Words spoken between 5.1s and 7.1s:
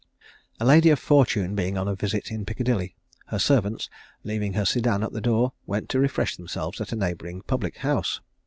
the door, went to refresh themselves at a